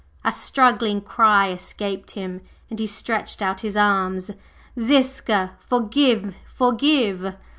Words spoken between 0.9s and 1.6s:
cry